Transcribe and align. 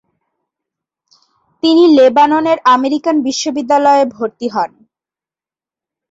তিনি 1.63 1.83
লেবাননের 1.97 2.57
আমেরিকান 2.75 3.15
বিশ্ববিদ্যালয়ে 3.27 4.03
ভর্তি 4.15 4.47
হন। 4.53 4.71